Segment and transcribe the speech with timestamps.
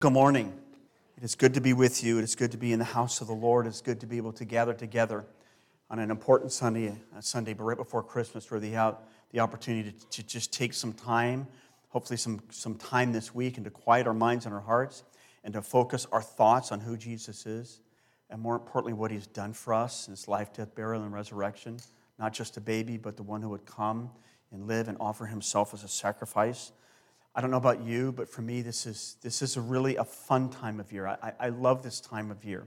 [0.00, 0.58] Good morning.
[1.18, 2.16] It is good to be with you.
[2.16, 3.66] It is good to be in the house of the Lord.
[3.66, 5.26] It's good to be able to gather together
[5.90, 8.96] on an important Sunday, a Sunday, but right before Christmas, where we have
[9.30, 11.46] the opportunity to, to just take some time,
[11.90, 15.04] hopefully some, some time this week, and to quiet our minds and our hearts,
[15.44, 17.82] and to focus our thoughts on who Jesus is,
[18.30, 21.76] and more importantly, what he's done for us in his life, death, burial, and resurrection.
[22.18, 24.08] Not just a baby, but the one who would come
[24.50, 26.72] and live and offer himself as a sacrifice
[27.34, 30.04] I don't know about you, but for me, this is, this is a really a
[30.04, 31.06] fun time of year.
[31.06, 32.66] I, I love this time of year.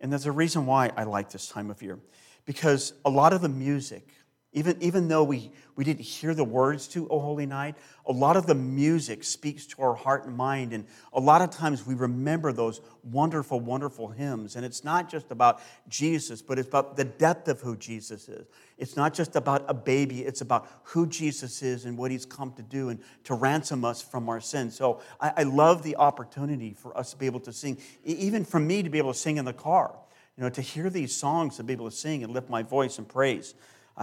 [0.00, 1.98] And there's a reason why I like this time of year.
[2.44, 4.08] Because a lot of the music,
[4.54, 7.74] even, even though we, we didn't hear the words to O Holy Night,
[8.04, 10.74] a lot of the music speaks to our heart and mind.
[10.74, 10.84] And
[11.14, 14.56] a lot of times we remember those wonderful, wonderful hymns.
[14.56, 18.46] And it's not just about Jesus, but it's about the depth of who Jesus is.
[18.76, 22.52] It's not just about a baby, it's about who Jesus is and what he's come
[22.54, 24.76] to do and to ransom us from our sins.
[24.76, 28.60] So I, I love the opportunity for us to be able to sing, even for
[28.60, 29.94] me to be able to sing in the car.
[30.36, 32.98] You know, to hear these songs, to be able to sing and lift my voice
[32.98, 33.54] and praise.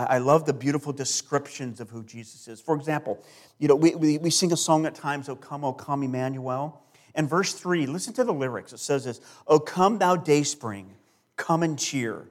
[0.06, 2.62] I love the beautiful descriptions of who Jesus is.
[2.62, 3.24] For example,
[3.58, 6.82] you know, we, we, we sing a song at times, O come, O come, Emmanuel.
[7.16, 8.72] And verse 3, listen to the lyrics.
[8.72, 10.94] It says this O come, thou day spring,
[11.36, 12.28] come and cheer.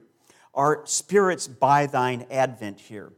[0.53, 3.13] Our spirits by thine advent here.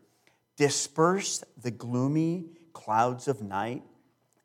[0.57, 3.83] Disperse the gloomy clouds of night,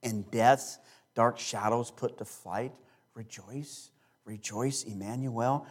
[0.02, 0.78] and death's
[1.14, 2.72] dark shadows put to flight.
[3.14, 3.90] Rejoice,
[4.24, 5.66] rejoice, Emmanuel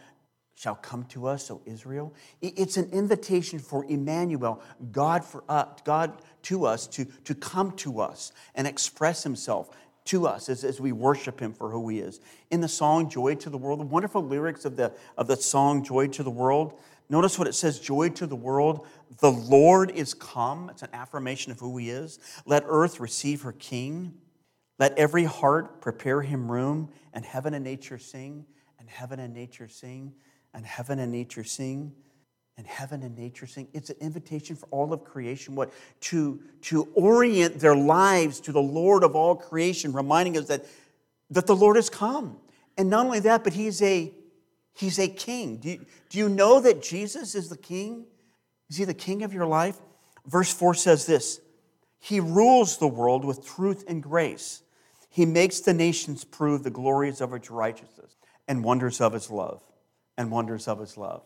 [0.56, 2.14] shall come to us, O Israel.
[2.40, 8.00] It's an invitation for Emmanuel, God for us, God to us, to, to come to
[8.00, 9.70] us and express himself
[10.06, 12.20] to us as, as we worship him for who he is.
[12.50, 15.84] In the song Joy to the World, the wonderful lyrics of the, of the song
[15.84, 18.86] Joy to the World, notice what it says Joy to the world.
[19.20, 20.70] The Lord is come.
[20.70, 22.18] It's an affirmation of who he is.
[22.46, 24.14] Let earth receive her king.
[24.78, 28.46] Let every heart prepare him room, and heaven and nature sing,
[28.78, 30.14] and heaven and nature sing
[30.56, 31.92] and heaven and nature sing
[32.56, 33.68] and heaven and nature sing.
[33.74, 38.62] It's an invitation for all of creation what to to orient their lives to the
[38.62, 40.64] lord of all creation reminding us that
[41.30, 42.38] that the lord has come.
[42.78, 44.12] And not only that but he's a
[44.72, 45.58] he's a king.
[45.58, 48.06] Do you, do you know that jesus is the king?
[48.70, 49.76] Is he the king of your life?
[50.26, 51.40] Verse 4 says this
[51.98, 54.62] he rules the world with truth and grace.
[55.10, 58.16] He makes the nations prove the glories of his righteousness
[58.48, 59.62] and wonders of his love
[60.16, 61.22] and wonders of his love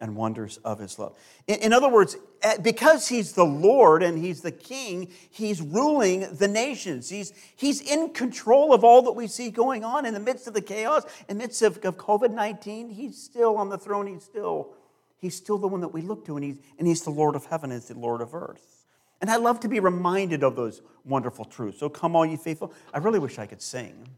[0.00, 1.16] and wonders of his love.
[1.46, 6.26] In, in, other words, eh, because he's the Lord and he's the king, he's ruling
[6.36, 7.10] the nations.
[7.10, 10.54] He's, he's in control of all that we see going on in the midst of
[10.54, 12.88] the chaos, in the midst of, of COVID 19.
[12.88, 14.06] He's still on the throne.
[14.06, 14.74] He's still,
[15.18, 17.44] he's still the one that we look to, and he's, and he's the Lord of
[17.46, 18.86] heaven, he's the Lord of earth.
[19.20, 21.78] And I love to be reminded of those wonderful truths.
[21.78, 22.72] So come, all you faithful.
[22.94, 24.08] I really wish I could sing.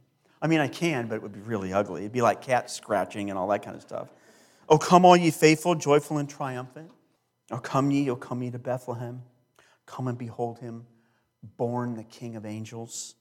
[0.43, 2.03] I mean, I can, but it would be really ugly.
[2.03, 4.09] It'd be like cat scratching and all that kind of stuff.
[4.69, 6.91] Oh, come, all ye faithful, joyful and triumphant.
[7.53, 9.23] Oh, come ye, oh, come ye to Bethlehem.
[9.87, 10.85] Come and behold him,
[11.57, 13.15] born the King of angels.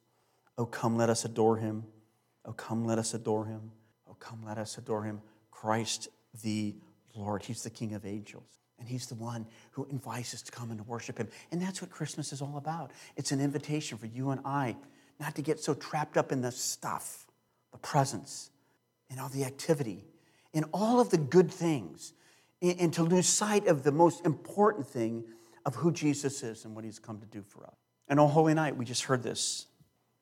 [0.58, 1.84] Oh, come, let us adore him.
[2.44, 3.72] Oh, come, let us adore him.
[4.10, 5.22] Oh, come, let us adore him.
[5.52, 6.08] Christ
[6.44, 6.76] the
[7.16, 7.44] Lord.
[7.44, 8.44] He's the King of angels.
[8.80, 11.28] And he's the one who invites us to come and to worship him.
[11.52, 12.92] And that's what Christmas is all about.
[13.16, 14.76] It's an invitation for you and I
[15.22, 17.28] not to get so trapped up in the stuff,
[17.72, 18.50] the presents,
[19.10, 20.04] and all the activity,
[20.52, 22.14] in all of the good things,
[22.62, 25.24] and to lose sight of the most important thing
[25.66, 27.76] of who Jesus is and what he's come to do for us.
[28.08, 29.68] And on Holy Night, we just heard this.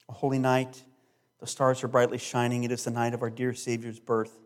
[0.09, 0.83] A holy night,
[1.39, 2.63] the stars are brightly shining.
[2.63, 4.37] It is the night of our dear Savior's birth.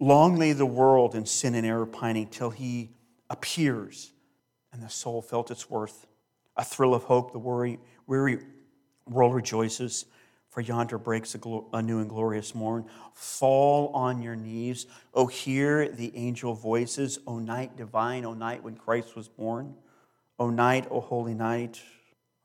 [0.00, 2.90] Long lay the world in sin and error pining till he
[3.30, 4.12] appears,
[4.72, 6.06] and the soul felt its worth.
[6.56, 8.38] A thrill of hope, the weary, weary
[9.08, 10.06] world rejoices,
[10.48, 12.84] for yonder breaks a, glo- a, new and glorious morn.
[13.12, 14.86] Fall on your knees.
[15.12, 17.18] Oh, hear the angel voices.
[17.26, 19.74] O night divine, O night when Christ was born.
[20.38, 21.82] O night, O holy night,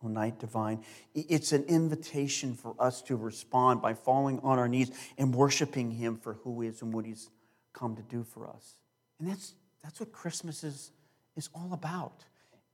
[0.04, 0.84] O night divine.
[1.14, 6.18] It's an invitation for us to respond by falling on our knees and worshiping Him
[6.18, 7.30] for who He is and what He's
[7.74, 8.76] come to do for us.
[9.20, 9.54] And that's,
[9.84, 10.92] that's what Christmas is,
[11.36, 12.24] is all about.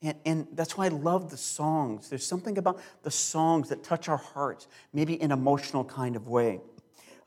[0.01, 2.09] And, and, that's why I love the songs.
[2.09, 6.27] There's something about the songs that touch our hearts, maybe in an emotional kind of
[6.27, 6.59] way.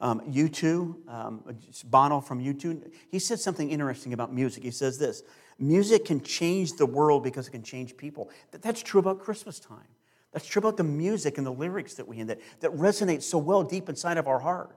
[0.00, 1.56] Um, U2, um,
[1.86, 4.62] Bono from U2, he said something interesting about music.
[4.62, 5.22] He says this
[5.58, 8.30] Music can change the world because it can change people.
[8.52, 9.88] That's true about Christmas time.
[10.32, 13.38] That's true about the music and the lyrics that we hear that, that resonate so
[13.38, 14.76] well deep inside of our heart.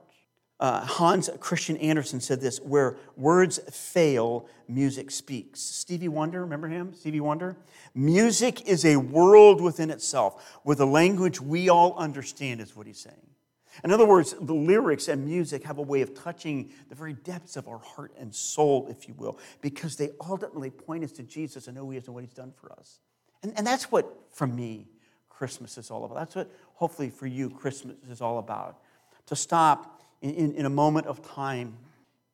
[0.62, 5.58] Uh, Hans Christian Andersen said this where words fail, music speaks.
[5.60, 6.94] Stevie Wonder, remember him?
[6.94, 7.56] Stevie Wonder?
[7.96, 13.00] Music is a world within itself with a language we all understand, is what he's
[13.00, 13.26] saying.
[13.82, 17.56] In other words, the lyrics and music have a way of touching the very depths
[17.56, 21.66] of our heart and soul, if you will, because they ultimately point us to Jesus
[21.66, 23.00] and who He is and what He's done for us.
[23.42, 24.86] And, and that's what, for me,
[25.28, 26.18] Christmas is all about.
[26.18, 28.78] That's what, hopefully, for you, Christmas is all about.
[29.26, 31.76] To stop in, in, a moment of time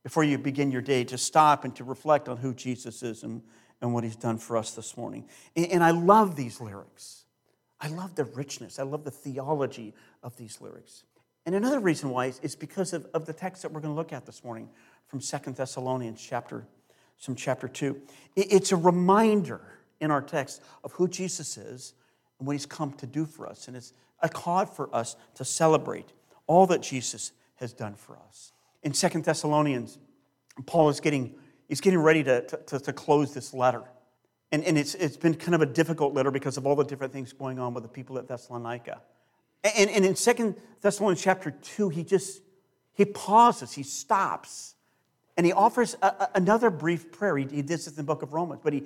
[0.03, 3.43] before you begin your day, to stop and to reflect on who Jesus is and,
[3.81, 5.27] and what He's done for us this morning.
[5.57, 7.25] And, and I love these lyrics.
[7.81, 8.79] I love the richness.
[8.79, 11.05] I love the theology of these lyrics.
[11.47, 14.13] And another reason why is because of, of the text that we're going to look
[14.13, 14.69] at this morning
[15.07, 16.67] from Second Thessalonians chapter,
[17.17, 18.01] some chapter 2.
[18.37, 19.61] It's a reminder
[20.01, 21.95] in our text of who Jesus is
[22.39, 23.69] and what he's come to do for us.
[23.69, 26.13] And it's a call for us to celebrate
[26.47, 28.53] all that Jesus has done for us.
[28.83, 29.99] In Second Thessalonians,
[30.67, 31.35] Paul is getting,
[31.69, 33.83] he's getting ready to, to, to close this letter.
[34.51, 37.13] And, and it's, it's been kind of a difficult letter because of all the different
[37.13, 39.03] things going on with the people at Thessalonica.
[39.65, 42.41] And, and in Second Thessalonians chapter 2, he just,
[42.95, 44.75] he pauses, he stops,
[45.37, 47.37] and he offers a, a, another brief prayer.
[47.37, 48.85] He, he did this in the book of Romans, but he,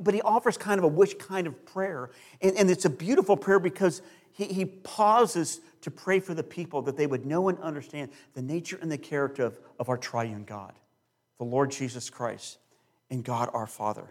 [0.00, 2.10] but he offers kind of a wish kind of prayer.
[2.40, 4.02] And, and it's a beautiful prayer because
[4.32, 8.42] he, he pauses to pray for the people that they would know and understand the
[8.42, 10.72] nature and the character of, of our triune God,
[11.38, 12.58] the Lord Jesus Christ,
[13.10, 14.08] and God our Father.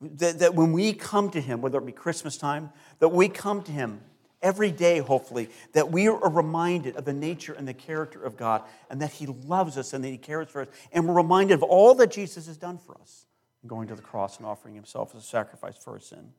[0.00, 3.62] That, that when we come to him, whether it be Christmas time, that we come
[3.62, 4.00] to him
[4.42, 8.62] every day, hopefully, that we are reminded of the nature and the character of God
[8.90, 10.68] and that He loves us and that He cares for us.
[10.92, 13.26] And we're reminded of all that Jesus has done for us
[13.66, 16.32] going to the cross and offering Himself as a sacrifice for our sin.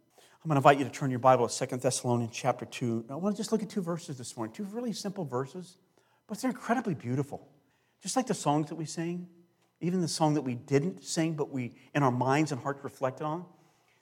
[0.43, 3.05] I'm going to invite you to turn your Bible to 2 Thessalonians chapter 2.
[3.09, 5.77] I want to just look at two verses this morning, two really simple verses,
[6.27, 7.47] but they're incredibly beautiful.
[8.01, 9.29] Just like the songs that we sing,
[9.79, 13.23] even the song that we didn't sing, but we, in our minds and hearts, reflected
[13.23, 13.45] on.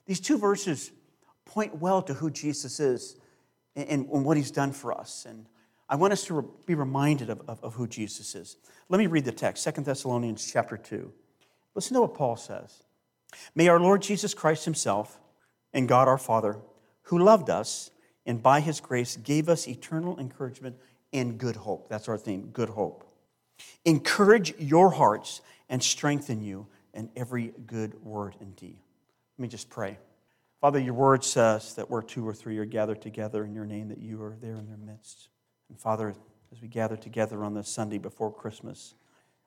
[0.04, 0.90] These two verses
[1.44, 3.14] point well to who Jesus is
[3.76, 5.24] and, and what he's done for us.
[5.28, 5.46] And
[5.88, 8.56] I want us to re- be reminded of, of, of, who Jesus is.
[8.88, 11.12] Let me read the text, 2 Thessalonians chapter 2.
[11.76, 12.82] Listen to what Paul says.
[13.54, 15.20] May our Lord Jesus Christ himself
[15.72, 16.58] and God our Father,
[17.02, 17.90] who loved us
[18.26, 20.76] and by his grace gave us eternal encouragement
[21.12, 21.88] and good hope.
[21.88, 23.04] That's our theme, good hope.
[23.84, 28.78] Encourage your hearts and strengthen you in every good word and deed.
[29.38, 29.98] Let me just pray.
[30.60, 33.88] Father, your word says that where two or three are gathered together in your name,
[33.88, 35.28] that you are there in their midst.
[35.68, 36.14] And Father,
[36.52, 38.94] as we gather together on this Sunday before Christmas,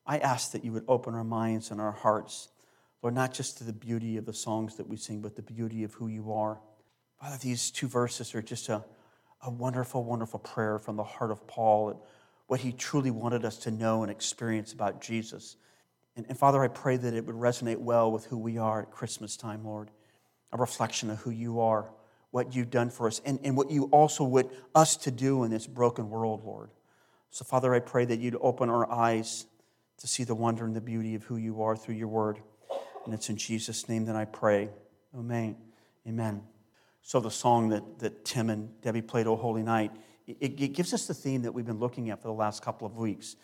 [0.05, 2.49] I ask that you would open our minds and our hearts,
[3.01, 5.83] Lord, not just to the beauty of the songs that we sing, but the beauty
[5.83, 6.59] of who you are.
[7.19, 8.83] Father, these two verses are just a,
[9.43, 11.99] a wonderful, wonderful prayer from the heart of Paul and
[12.47, 15.55] what he truly wanted us to know and experience about Jesus.
[16.15, 18.91] And, and Father, I pray that it would resonate well with who we are at
[18.91, 19.91] Christmas time, Lord
[20.55, 21.91] a reflection of who you are,
[22.31, 25.51] what you've done for us, and, and what you also want us to do in
[25.51, 26.69] this broken world, Lord.
[27.29, 29.45] So, Father, I pray that you'd open our eyes
[29.97, 32.39] to see the wonder and the beauty of who you are through your word.
[33.05, 34.69] And it's in Jesus' name that I pray.
[35.17, 35.55] Amen.
[36.07, 36.41] Amen.
[37.01, 39.91] So, the song that, that Tim and Debbie played, Oh Holy Night,
[40.27, 42.87] it, it gives us the theme that we've been looking at for the last couple
[42.87, 43.35] of weeks.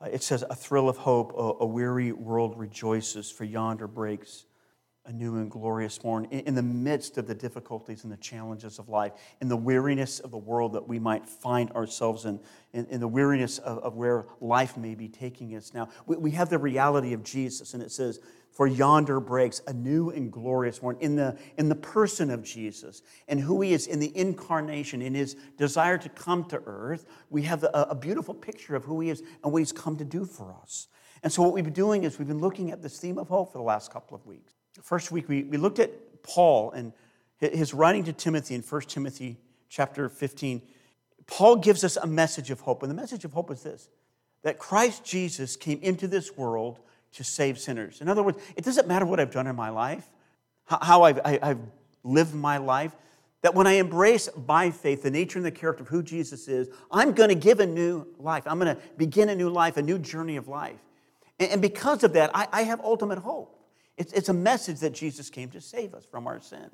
[0.00, 4.46] Uh, it says, A thrill of hope, a, a weary world rejoices, for yonder breaks
[5.06, 8.88] a new and glorious morn in the midst of the difficulties and the challenges of
[8.88, 12.40] life, in the weariness of the world that we might find ourselves in,
[12.72, 15.88] in, in the weariness of, of, where life may be taking us now.
[16.06, 18.20] We, we have the reality of Jesus, and it says,
[18.56, 23.02] For yonder breaks a new and glorious morn in the, in the person of Jesus
[23.28, 27.04] and who he is in the incarnation, in his desire to come to earth.
[27.28, 30.06] We have a, a beautiful picture of who he is and what he's come to
[30.06, 30.88] do for us.
[31.22, 33.52] And so, what we've been doing is we've been looking at this theme of hope
[33.52, 34.54] for the last couple of weeks.
[34.80, 36.94] First week, we, we looked at Paul and
[37.38, 39.36] his writing to Timothy in 1 Timothy
[39.68, 40.62] chapter 15.
[41.26, 42.82] Paul gives us a message of hope.
[42.82, 43.90] And the message of hope is this
[44.44, 46.80] that Christ Jesus came into this world
[47.16, 48.00] to save sinners.
[48.00, 50.08] In other words, it doesn't matter what I've done in my life,
[50.66, 51.60] how I've, I've
[52.04, 52.92] lived my life,
[53.42, 56.68] that when I embrace by faith the nature and the character of who Jesus is,
[56.90, 58.44] I'm going to give a new life.
[58.46, 60.78] I'm going to begin a new life, a new journey of life.
[61.38, 63.52] And because of that, I have ultimate hope.
[63.98, 66.70] It's, a message that Jesus came to save us from our sin.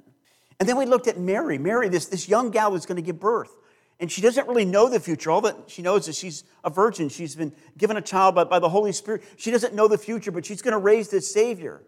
[0.58, 1.56] And then we looked at Mary.
[1.56, 3.54] Mary, this, this young gal who's going to give birth.
[4.02, 5.30] And she doesn't really know the future.
[5.30, 7.08] All that she knows is she's a virgin.
[7.08, 9.22] She's been given a child by, by the Holy Spirit.
[9.36, 11.82] She doesn't know the future, but she's going to raise this Savior.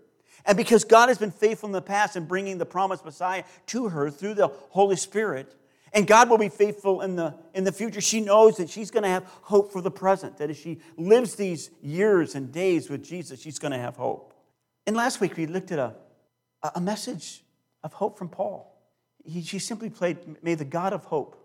[0.47, 3.88] And because God has been faithful in the past in bringing the promised Messiah to
[3.88, 5.56] her through the Holy Spirit,
[5.92, 9.02] and God will be faithful in the, in the future, she knows that she's going
[9.02, 10.38] to have hope for the present.
[10.38, 14.35] That as she lives these years and days with Jesus, she's going to have hope.
[14.87, 15.97] And last week we looked at a,
[16.76, 17.42] a message
[17.83, 18.73] of hope from Paul.
[19.25, 21.40] He, he simply played, May the God of hope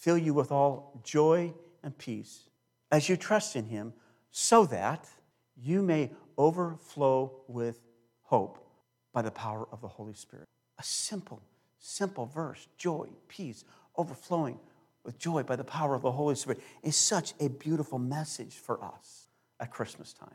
[0.00, 2.48] fill you with all joy and peace
[2.90, 3.92] as you trust in him,
[4.30, 5.08] so that
[5.56, 7.80] you may overflow with
[8.22, 8.66] hope
[9.12, 10.46] by the power of the Holy Spirit.
[10.78, 11.40] A simple,
[11.78, 13.64] simple verse joy, peace,
[13.96, 14.58] overflowing
[15.04, 18.82] with joy by the power of the Holy Spirit is such a beautiful message for
[18.82, 19.28] us
[19.60, 20.28] at Christmas time.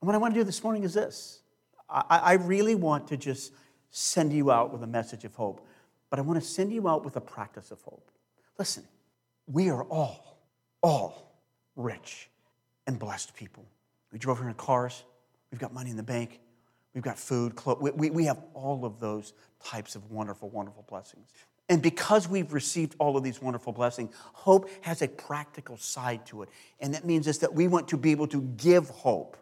[0.00, 1.42] And what I want to do this morning is this
[1.88, 3.52] I, I really want to just
[3.90, 5.66] send you out with a message of hope,
[6.10, 8.10] but I want to send you out with a practice of hope.
[8.58, 8.84] Listen,
[9.46, 10.38] we are all,
[10.82, 11.36] all
[11.76, 12.28] rich
[12.86, 13.64] and blessed people.
[14.12, 15.04] We drove here in cars,
[15.50, 16.40] we've got money in the bank,
[16.94, 17.80] we've got food, clothes.
[17.80, 19.32] We, we, we have all of those
[19.64, 21.28] types of wonderful, wonderful blessings.
[21.68, 26.42] And because we've received all of these wonderful blessings, hope has a practical side to
[26.42, 26.50] it.
[26.80, 29.36] And that means is that we want to be able to give hope.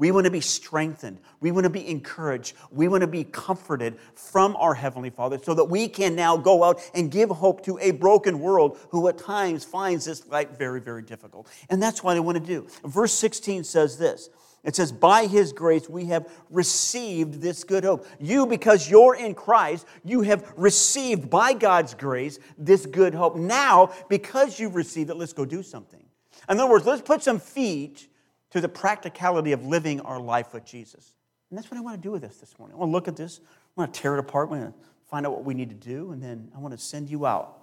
[0.00, 1.18] We want to be strengthened.
[1.40, 2.54] We want to be encouraged.
[2.70, 6.64] We want to be comforted from our Heavenly Father so that we can now go
[6.64, 10.80] out and give hope to a broken world who at times finds this life very,
[10.80, 11.48] very difficult.
[11.68, 12.66] And that's what I want to do.
[12.82, 14.30] Verse 16 says this
[14.64, 18.06] it says, By his grace we have received this good hope.
[18.18, 23.36] You, because you're in Christ, you have received by God's grace this good hope.
[23.36, 26.02] Now, because you've received it, let's go do something.
[26.48, 28.08] In other words, let's put some feet
[28.50, 31.14] to the practicality of living our life with Jesus.
[31.50, 32.76] And that's what I want to do with this this morning.
[32.76, 33.40] I want to look at this.
[33.44, 34.48] I want to tear it apart.
[34.48, 36.12] I want to find out what we need to do.
[36.12, 37.56] And then I want to send you out.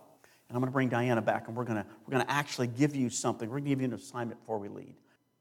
[0.49, 2.67] And I'm going to bring Diana back, and we're going to, we're going to actually
[2.67, 3.49] give you something.
[3.49, 4.95] We're going to give you an assignment before we lead.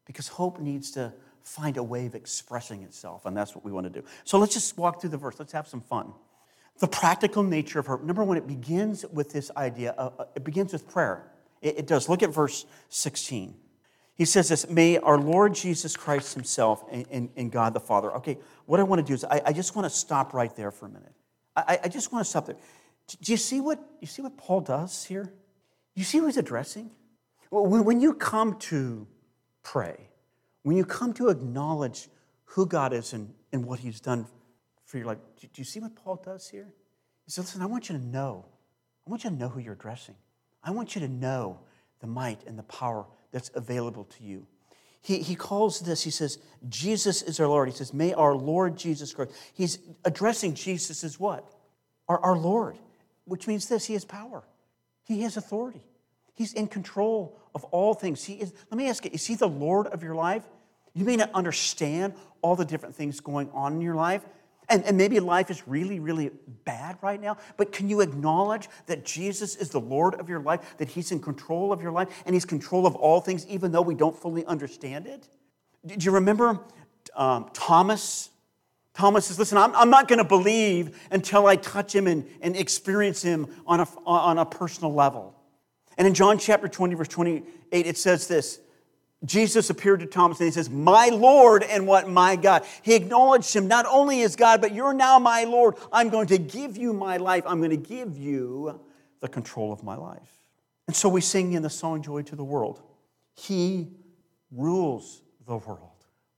[0.04, 1.12] Because hope needs to
[1.42, 4.04] find a way of expressing itself, and that's what we want to do.
[4.24, 5.36] So let's just walk through the verse.
[5.38, 6.12] Let's have some fun.
[6.80, 8.02] The practical nature of hope.
[8.02, 11.30] Number one, it begins with this idea, uh, it begins with prayer.
[11.62, 12.08] It, it does.
[12.08, 13.54] Look at verse 16.
[14.16, 18.12] He says this May our Lord Jesus Christ Himself and, and, and God the Father.
[18.16, 20.70] Okay, what I want to do is I, I just want to stop right there
[20.70, 21.12] for a minute.
[21.54, 22.56] I, I just want to stop there.
[23.22, 25.32] Do you see what you see what Paul does here?
[25.94, 26.90] You see who he's addressing?
[27.50, 29.06] When you come to
[29.62, 30.08] pray,
[30.62, 32.08] when you come to acknowledge
[32.44, 34.26] who God is and, and what He's done
[34.84, 36.68] for your life, do, you see what Paul does here?
[37.24, 38.44] He says, Listen, I want you to know.
[39.06, 40.16] I want you to know who you're addressing.
[40.64, 41.60] I want you to know
[42.00, 43.06] the might and the power
[43.36, 44.46] that's available to you.
[45.02, 46.38] He, he calls this, he says,
[46.70, 47.68] Jesus is our Lord.
[47.68, 49.32] He says, May our Lord Jesus Christ.
[49.52, 51.46] He's addressing Jesus as what?
[52.08, 52.78] Our, our Lord,
[53.26, 54.42] which means this He has power,
[55.04, 55.84] He has authority.
[56.32, 58.24] He's in control of all things.
[58.24, 60.44] He is, let me ask you, is He the Lord of your life?
[60.94, 64.24] You may not understand all the different things going on in your life,
[64.68, 66.30] and, and maybe life is really, really
[66.64, 70.76] bad right now, but can you acknowledge that Jesus is the Lord of your life,
[70.78, 73.82] that He's in control of your life, and He's control of all things, even though
[73.82, 75.28] we don't fully understand it?
[75.84, 76.60] Did you remember
[77.14, 78.30] um, Thomas?
[78.94, 82.56] Thomas says, Listen, I'm, I'm not going to believe until I touch Him and, and
[82.56, 85.34] experience Him on a, on a personal level.
[85.98, 88.60] And in John chapter 20, verse 28, it says this
[89.24, 92.64] Jesus appeared to Thomas and he says, My Lord and what my God.
[92.82, 95.76] He acknowledged him not only as God, but you're now my Lord.
[95.92, 97.44] I'm going to give you my life.
[97.46, 98.80] I'm going to give you
[99.20, 100.38] the control of my life.
[100.86, 102.82] And so we sing in the song Joy to the World.
[103.34, 103.88] He
[104.50, 105.90] rules the world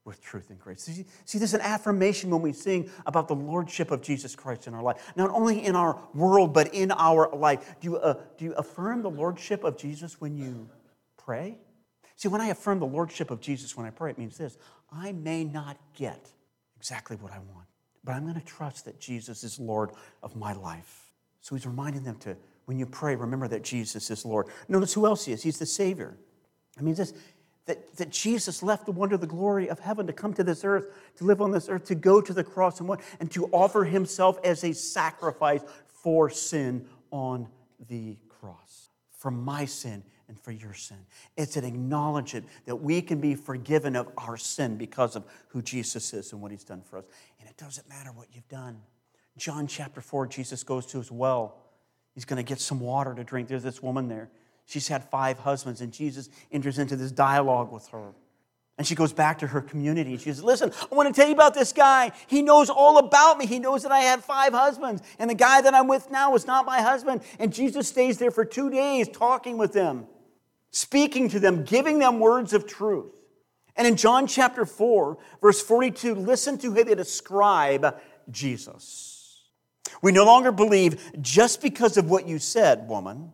[0.04, 0.82] with truth and grace.
[0.82, 4.72] See, see, there's an affirmation when we sing about the lordship of Jesus Christ in
[4.72, 5.12] our life.
[5.16, 7.74] Not only in our world, but in our life.
[7.80, 10.70] Do you, uh, do you affirm the lordship of Jesus when you
[11.18, 11.58] pray?
[12.18, 14.58] See, when I affirm the lordship of Jesus when I pray, it means this
[14.92, 16.28] I may not get
[16.76, 17.68] exactly what I want,
[18.02, 21.12] but I'm going to trust that Jesus is Lord of my life.
[21.40, 24.48] So he's reminding them to, when you pray, remember that Jesus is Lord.
[24.66, 25.44] Notice who else he is.
[25.44, 26.18] He's the Savior.
[26.76, 27.14] I mean, this,
[27.66, 30.86] that, that Jesus left the wonder, the glory of heaven to come to this earth,
[31.18, 33.00] to live on this earth, to go to the cross and what?
[33.20, 37.46] And to offer himself as a sacrifice for sin on
[37.88, 38.88] the cross.
[39.12, 40.98] For my sin and for your sin.
[41.36, 46.12] It's an acknowledgement that we can be forgiven of our sin because of who Jesus
[46.12, 47.04] is and what he's done for us.
[47.40, 48.80] And it doesn't matter what you've done.
[49.36, 51.56] John chapter 4, Jesus goes to his well.
[52.14, 53.48] He's going to get some water to drink.
[53.48, 54.28] There's this woman there.
[54.66, 58.12] She's had five husbands, and Jesus enters into this dialogue with her.
[58.76, 60.16] And she goes back to her community.
[60.16, 62.12] She says, Listen, I want to tell you about this guy.
[62.28, 63.46] He knows all about me.
[63.46, 65.02] He knows that I had five husbands.
[65.18, 67.22] And the guy that I'm with now is not my husband.
[67.40, 70.06] And Jesus stays there for two days talking with them,
[70.78, 73.12] speaking to them, giving them words of truth.
[73.74, 79.40] And in John chapter 4, verse 42, listen to how they describe Jesus.
[80.02, 83.32] We no longer believe just because of what you said, woman.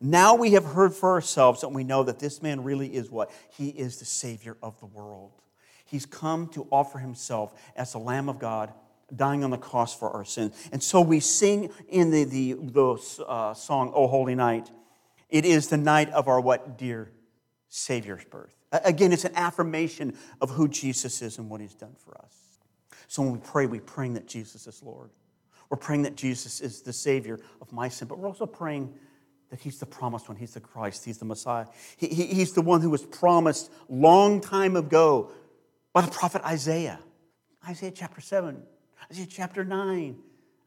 [0.00, 3.30] Now we have heard for ourselves and we know that this man really is what?
[3.50, 5.32] He is the Savior of the world.
[5.84, 8.72] He's come to offer himself as the Lamb of God,
[9.14, 10.54] dying on the cross for our sins.
[10.72, 14.70] And so we sing in the, the, the uh, song, O Holy Night.
[15.28, 17.10] It is the night of our what, dear
[17.68, 18.54] Savior's birth.
[18.72, 22.34] Again, it's an affirmation of who Jesus is and what he's done for us.
[23.06, 25.10] So when we pray, we're praying that Jesus is Lord.
[25.70, 28.94] We're praying that Jesus is the Savior of my sin, but we're also praying
[29.50, 30.36] that He's the promised one.
[30.36, 31.04] He's the Christ.
[31.04, 31.66] He's the Messiah.
[31.96, 35.30] He, he, he's the one who was promised long time ago
[35.92, 37.00] by the prophet Isaiah.
[37.66, 38.62] Isaiah chapter 7,
[39.10, 40.16] Isaiah chapter 9,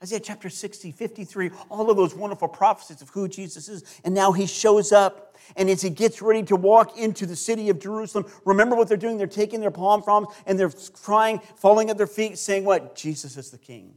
[0.03, 3.83] Isaiah chapter 60, 53, all of those wonderful prophecies of who Jesus is.
[4.03, 7.69] And now he shows up, and as he gets ready to walk into the city
[7.69, 9.19] of Jerusalem, remember what they're doing?
[9.19, 12.95] They're taking their palm fronds and they're crying, falling at their feet, saying, What?
[12.95, 13.93] Jesus is the King.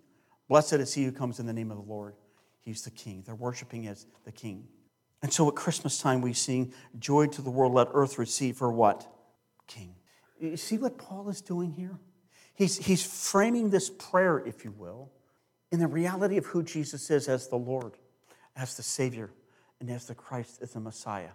[0.46, 2.14] Blessed is he who comes in the name of the Lord.
[2.60, 3.22] He's the King.
[3.24, 4.68] They're worshiping as the King.
[5.22, 8.70] And so at Christmas time, we sing, Joy to the world, let earth receive for
[8.70, 9.10] what?
[9.66, 9.94] King.
[10.38, 11.98] You see what Paul is doing here?
[12.54, 15.10] He's, he's framing this prayer, if you will
[15.74, 17.94] in the reality of who Jesus is as the Lord,
[18.54, 19.30] as the Savior,
[19.80, 21.30] and as the Christ, as the Messiah.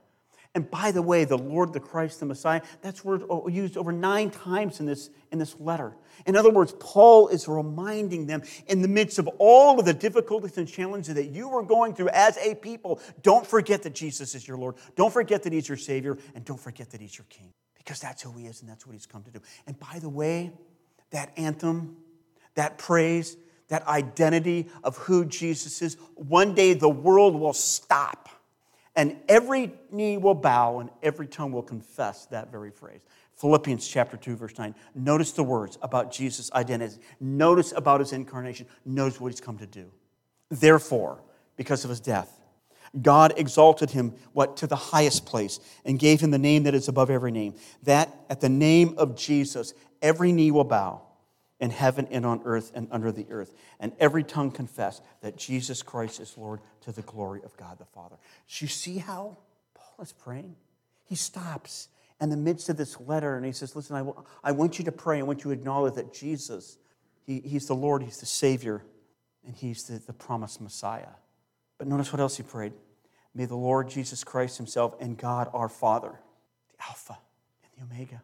[0.55, 3.91] And by the way, the Lord, the Christ, the Messiah, that's word oh, used over
[3.91, 5.93] nine times in this, in this letter.
[6.25, 10.57] In other words, Paul is reminding them in the midst of all of the difficulties
[10.57, 14.47] and challenges that you are going through as a people, don't forget that Jesus is
[14.47, 14.75] your Lord.
[14.95, 16.17] Don't forget that He's your Savior.
[16.33, 17.51] And don't forget that He's your King.
[17.77, 19.41] Because that's who He is and that's what He's come to do.
[19.67, 20.53] And by the way,
[21.11, 21.97] that anthem,
[22.55, 23.35] that praise,
[23.69, 28.29] that identity of who Jesus is, one day the world will stop
[28.95, 33.05] and every knee will bow and every tongue will confess that very phrase.
[33.35, 34.75] Philippians chapter 2, verse 9.
[34.93, 36.97] Notice the words about Jesus' identity.
[37.21, 38.67] Notice about his incarnation.
[38.83, 39.89] Notice what he's come to do.
[40.49, 41.23] Therefore,
[41.55, 42.41] because of his death,
[43.01, 46.87] God exalted him what to the highest place and gave him the name that is
[46.87, 47.53] above every name.
[47.83, 51.03] That at the name of Jesus, every knee will bow
[51.59, 55.81] in heaven and on earth and under the earth, and every tongue confess that Jesus
[55.81, 58.15] Christ is Lord to the glory of God the Father.
[58.47, 59.37] Do you see how
[59.73, 60.55] Paul is praying?
[61.05, 61.89] He stops
[62.21, 64.13] in the midst of this letter and he says, Listen,
[64.43, 65.19] I, want you to pray.
[65.19, 66.77] I want you to acknowledge that Jesus,
[67.25, 68.83] he, He's the Lord, He's the Savior,
[69.45, 71.07] and He's the, the promised Messiah.
[71.77, 72.73] But notice what else he prayed.
[73.33, 76.19] May the Lord Jesus Christ Himself and God our Father,
[76.71, 77.17] the Alpha
[77.63, 78.21] and the Omega,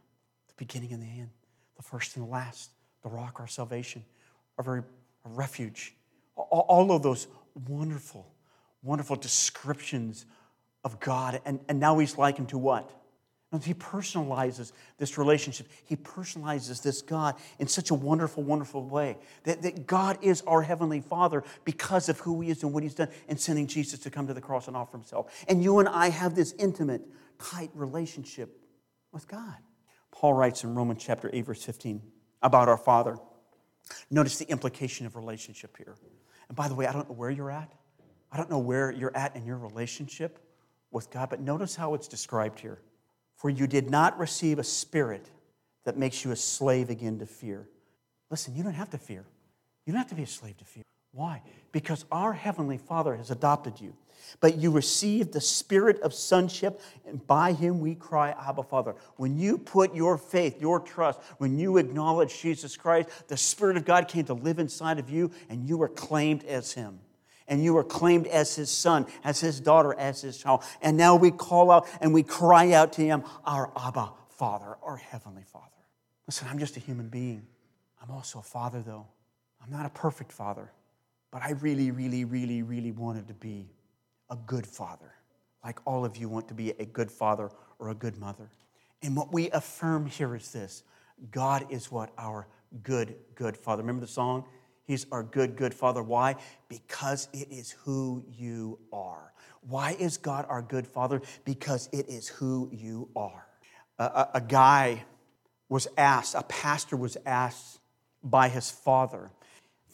[0.47, 1.29] the beginning and the end,
[1.77, 2.71] the first and the last,
[3.05, 4.03] the rock, our salvation,
[4.57, 4.81] our very
[5.25, 5.93] our refuge.
[6.35, 7.27] All of those
[7.69, 8.27] wonderful,
[8.81, 10.25] wonderful descriptions
[10.83, 11.39] of God.
[11.45, 12.91] And, and now he's likened to what?
[13.63, 15.67] He personalizes this relationship.
[15.85, 19.17] He personalizes this God in such a wonderful, wonderful way.
[19.43, 22.95] That, that God is our Heavenly Father because of who He is and what He's
[22.95, 25.45] done in sending Jesus to come to the cross and offer Himself.
[25.47, 27.03] And you and I have this intimate,
[27.39, 28.59] tight relationship
[29.13, 29.55] with God.
[30.11, 32.01] Paul writes in Romans chapter 8, verse 15
[32.45, 33.17] about our Father.
[34.09, 35.95] Notice the implication of relationship here.
[36.47, 37.71] And by the way, I don't know where you're at.
[38.31, 40.39] I don't know where you're at in your relationship
[40.91, 42.79] with God, but notice how it's described here.
[43.35, 45.29] For you did not receive a spirit
[45.83, 47.67] that makes you a slave again to fear.
[48.29, 49.25] Listen, you don't have to fear.
[49.85, 50.83] You don't have to be a slave to fear.
[51.15, 51.41] Why?
[51.71, 53.95] Because our Heavenly Father has adopted you.
[54.41, 58.95] But you received the spirit of sonship, and by him we cry, Abba, Father.
[59.15, 63.85] When you put your faith, your trust, when you acknowledge Jesus Christ, the Spirit of
[63.85, 66.99] God came to live inside of you, and you were claimed as him.
[67.47, 70.63] And you were claimed as his son, as his daughter, as his child.
[70.81, 74.97] And now we call out and we cry out to him, our Abba, Father, our
[74.97, 75.67] Heavenly Father.
[76.25, 77.45] Listen, I'm just a human being.
[78.01, 79.05] I'm also a father, though.
[79.63, 80.71] I'm not a perfect father.
[81.35, 83.67] But I really, really, really, really wanted to be
[84.29, 85.11] a good father,
[85.65, 88.49] like all of you want to be a good father or a good mother.
[89.03, 90.83] And what we affirm here is this
[91.31, 92.11] God is what?
[92.17, 92.47] Our
[92.83, 93.81] good, good father.
[93.81, 94.45] Remember the song?
[94.85, 96.01] He's our good, good father.
[96.01, 96.37] Why?
[96.69, 99.33] Because it is who you are.
[99.59, 101.21] Why is God our good father?
[101.43, 103.45] Because it is who you are.
[103.99, 105.03] A, a, a guy
[105.67, 107.81] was asked, a pastor was asked
[108.23, 109.31] by his father,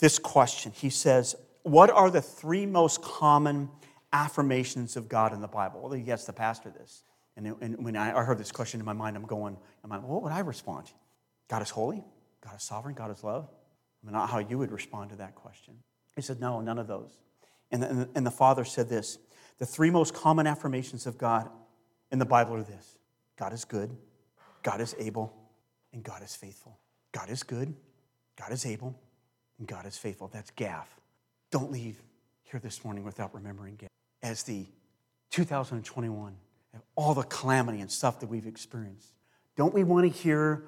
[0.02, 0.74] this question.
[0.76, 3.70] He says, What are the three most common
[4.12, 5.80] affirmations of God in the Bible?
[5.82, 7.04] Well, he asked the pastor this.
[7.38, 10.22] And, and when I heard this question in my mind, I'm going, I'm like, what
[10.22, 10.92] would I respond?
[11.48, 12.04] God is holy,
[12.44, 13.48] God is sovereign, God is love.
[13.50, 15.76] I mean, not how you would respond to that question.
[16.16, 17.18] He said, No, none of those.
[17.72, 19.18] And the, and the father said this
[19.60, 21.50] The three most common affirmations of God
[22.12, 22.98] in the Bible are this
[23.38, 23.96] God is good,
[24.64, 25.34] God is able,
[25.94, 26.80] and God is faithful.
[27.12, 27.74] God is good,
[28.38, 28.98] God is able,
[29.62, 30.28] and God is faithful.
[30.28, 30.90] That's Gaff.
[31.52, 32.02] Don't leave
[32.42, 33.90] here this morning without remembering Gaff.
[34.24, 34.66] As the
[35.30, 36.36] 2021,
[36.96, 39.14] all the calamity and stuff that we've experienced,
[39.56, 40.64] don't we want to hear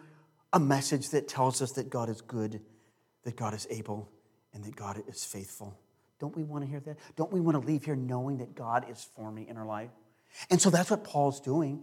[0.53, 2.62] a message that tells us that God is good,
[3.23, 4.12] that God is able,
[4.53, 5.75] and that God is faithful?
[6.19, 6.97] Don't we want to hear that?
[7.15, 9.89] Don't we want to leave here knowing that God is for me in our life?
[10.51, 11.82] And so that's what Paul's doing.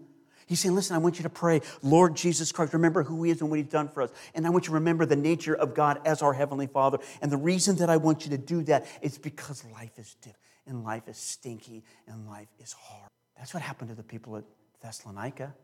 [0.50, 3.40] He's saying, listen, I want you to pray, Lord Jesus Christ, remember who He is
[3.40, 4.10] and what He's done for us.
[4.34, 6.98] And I want you to remember the nature of God as our Heavenly Father.
[7.22, 10.40] And the reason that I want you to do that is because life is different,
[10.66, 13.08] and life is stinky, and life is hard.
[13.38, 14.44] That's what happened to the people at
[14.82, 15.54] Thessalonica.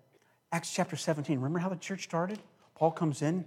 [0.53, 2.39] Acts chapter 17, remember how the church started?
[2.77, 3.45] Paul comes in,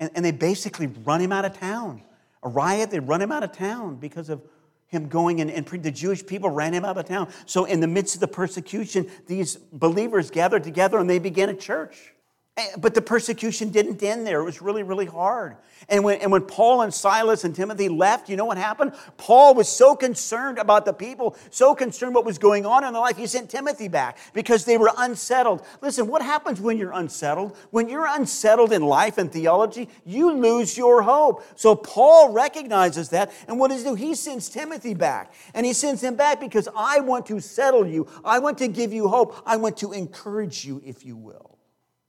[0.00, 2.02] and, and they basically run him out of town.
[2.42, 4.42] A riot, they run him out of town because of
[4.86, 7.28] him going and, and the Jewish people ran him out of town.
[7.46, 11.54] So, in the midst of the persecution, these believers gathered together and they began a
[11.54, 12.13] church.
[12.56, 14.38] Eh, but the persecution didn't end there.
[14.38, 15.56] It was really, really hard.
[15.88, 18.92] And when, and when Paul and Silas and Timothy left, you know what happened?
[19.16, 23.02] Paul was so concerned about the people, so concerned what was going on in their
[23.02, 25.66] life, he sent Timothy back because they were unsettled.
[25.82, 27.56] Listen, what happens when you're unsettled?
[27.72, 31.44] When you're unsettled in life and theology, you lose your hope.
[31.56, 33.32] So Paul recognizes that.
[33.48, 33.96] And what does he do?
[33.96, 35.34] He sends Timothy back.
[35.54, 38.06] And he sends him back because I want to settle you.
[38.24, 39.42] I want to give you hope.
[39.44, 41.53] I want to encourage you, if you will.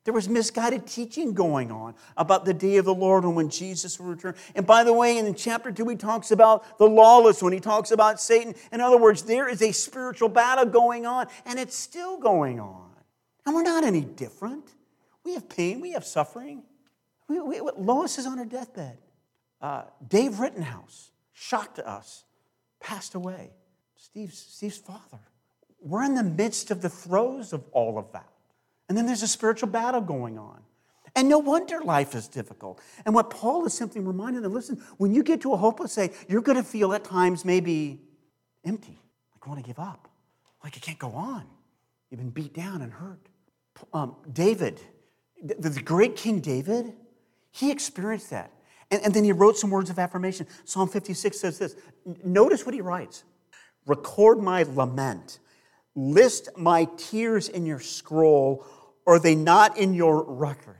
[0.05, 3.99] There was misguided teaching going on about the day of the Lord and when Jesus
[3.99, 4.35] will return.
[4.53, 7.89] And by the way, in chapter 2, he talks about the lawless when he talks
[7.89, 8.53] about Satan.
[8.71, 12.91] In other words, there is a spiritual battle going on, and it's still going on.
[13.47, 14.69] And we're not any different.
[15.23, 16.61] We have pain, we have suffering.
[17.27, 18.99] We, we, Lois is on her deathbed.
[19.59, 22.25] Uh, Dave Rittenhouse, shocked to us,
[22.79, 23.53] passed away.
[23.95, 25.19] Steve's, Steve's father.
[25.81, 28.29] We're in the midst of the throes of all of that.
[28.87, 30.61] And then there's a spiritual battle going on.
[31.15, 32.81] And no wonder life is difficult.
[33.05, 36.11] And what Paul is simply reminding them listen, when you get to a hopeless state,
[36.27, 38.01] you're going to feel at times maybe
[38.65, 38.99] empty,
[39.33, 40.09] like you want to give up,
[40.63, 41.45] like you can't go on.
[42.09, 43.19] You've been beat down and hurt.
[43.93, 44.79] Um, David,
[45.41, 46.93] the, the, great King David,
[47.51, 48.51] he experienced that.
[48.91, 50.47] And, and then he wrote some words of affirmation.
[50.65, 51.75] Psalm 56 says this
[52.23, 53.23] Notice what he writes
[53.85, 55.39] Record my lament,
[55.95, 58.65] list my tears in your scroll
[59.07, 60.77] are they not in your record?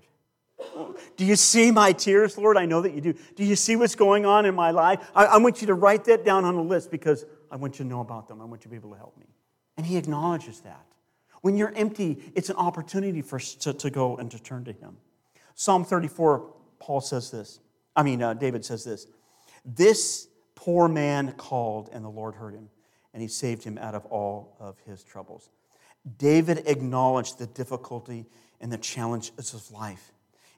[1.18, 2.58] Do you see my tears, Lord?
[2.58, 3.14] I know that you do.
[3.36, 5.00] Do you see what's going on in my life?
[5.16, 7.86] I, I, want you to write that down on a list because I want you
[7.86, 8.42] to know about them.
[8.42, 9.26] I want you to be able to help me.
[9.78, 10.86] And he acknowledges that.
[11.42, 14.72] When you're empty, it's an opportunity for us to, to go and to turn to
[14.72, 14.98] him.
[15.54, 17.60] Psalm 34, Paul says this.
[17.96, 19.08] I mean, uh, David says this.
[19.64, 22.70] This poor man called, and the Lord heard him,
[23.14, 25.50] and he saved him out of all of his troubles.
[26.18, 28.26] David acknowledged the difficulty
[28.62, 30.12] and the challenges of life.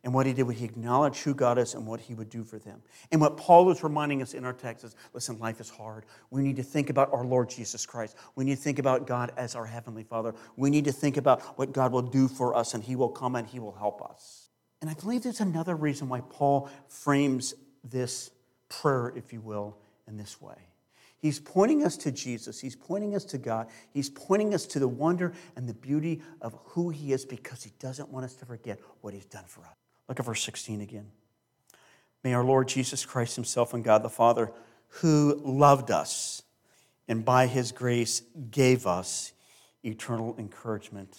[0.03, 2.43] And what he did, was he acknowledged who God is and what he would do
[2.43, 2.81] for them.
[3.11, 6.05] And what Paul is reminding us in our text is listen, life is hard.
[6.29, 8.15] We need to think about our Lord Jesus Christ.
[8.35, 10.33] We need to think about God as our Heavenly Father.
[10.55, 13.35] We need to think about what God will do for us, and he will come
[13.35, 14.49] and he will help us.
[14.81, 18.29] And I believe there's another reason why Paul frames this
[18.69, 20.55] prayer, if you will, in this way.
[21.19, 22.59] He's pointing us to Jesus.
[22.59, 23.67] He's pointing us to God.
[23.91, 27.71] He's pointing us to the wonder and the beauty of who He is because He
[27.79, 29.73] doesn't want us to forget what He's done for us.
[30.07, 31.07] Look at verse 16 again.
[32.23, 34.51] May our Lord Jesus Christ Himself and God the Father,
[34.87, 36.43] who loved us
[37.07, 39.33] and by His grace gave us
[39.83, 41.17] eternal encouragement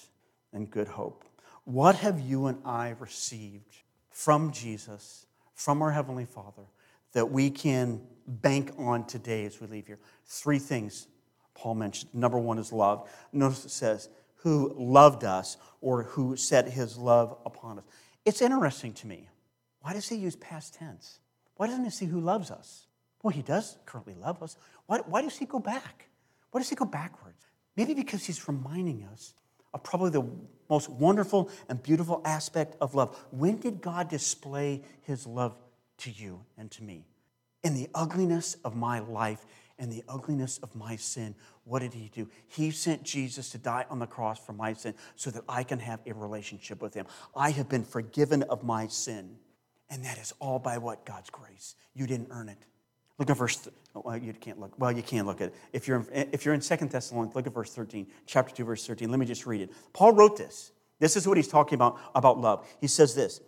[0.52, 1.24] and good hope.
[1.64, 3.76] What have you and I received
[4.10, 6.64] from Jesus, from our Heavenly Father,
[7.12, 9.98] that we can bank on today as we leave here.
[10.26, 11.08] Three things
[11.54, 12.14] Paul mentioned.
[12.14, 13.08] Number one is love.
[13.32, 17.84] Notice it says, who loved us or who set his love upon us.
[18.24, 19.28] It's interesting to me.
[19.80, 21.18] Why does he use past tense?
[21.56, 22.86] Why doesn't he say who loves us?
[23.22, 24.56] Well, he does currently love us.
[24.86, 26.08] Why, why does he go back?
[26.50, 27.46] Why does he go backwards?
[27.76, 29.34] Maybe because he's reminding us
[29.74, 30.24] of probably the
[30.70, 33.18] most wonderful and beautiful aspect of love.
[33.30, 35.56] When did God display his love
[35.98, 37.06] to you and to me?
[37.62, 39.44] in the ugliness of my life
[39.78, 41.34] and the ugliness of my sin,
[41.64, 42.28] what did he do?
[42.48, 45.78] He sent Jesus to die on the cross for my sin so that I can
[45.78, 47.06] have a relationship with him.
[47.36, 49.36] I have been forgiven of my sin.
[49.90, 51.06] And that is all by what?
[51.06, 51.74] God's grace.
[51.94, 52.58] You didn't earn it.
[53.18, 55.54] Look at verse, th- oh, well, you can't look, well, you can look at it.
[55.72, 58.86] If you're, in, if you're in Second Thessalonians, look at verse 13, chapter 2, verse
[58.86, 59.10] 13.
[59.10, 59.70] Let me just read it.
[59.92, 60.72] Paul wrote this.
[61.00, 62.66] This is what he's talking about, about love.
[62.80, 63.40] He says this,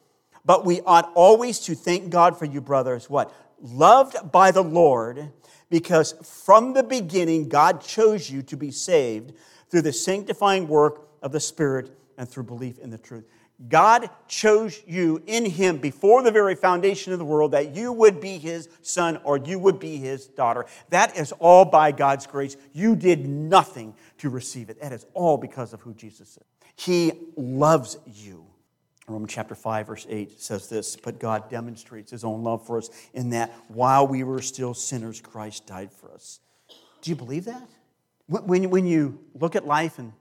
[0.45, 3.33] but we ought always to thank God for you, brothers, what?
[3.61, 5.31] loved by the Lord,
[5.69, 9.35] because from the beginning God chose you to be saved
[9.69, 13.25] through the sanctifying work of the Spirit and through belief in the truth.
[13.69, 18.19] God chose you in Him before the very foundation of the world that you would
[18.19, 20.65] be His son or you would be His daughter.
[20.89, 22.57] That is all by God's grace.
[22.73, 24.81] You did nothing to receive it.
[24.81, 26.45] That is all because of who Jesus is.
[26.75, 28.50] He loves you.
[29.11, 32.91] Romans chapter 5, verse 8 says this But God demonstrates his own love for us
[33.13, 36.41] in that while we were still sinners, Christ died for us.
[37.03, 37.69] Do you believe that?
[38.27, 40.13] When, when you look at life and